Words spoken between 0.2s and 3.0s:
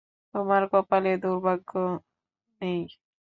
তোমার কপালে দুর্ভাগ্য নেই।